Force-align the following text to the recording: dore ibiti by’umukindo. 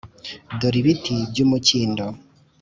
dore 0.59 0.77
ibiti 0.81 1.15
by’umukindo. 1.31 2.05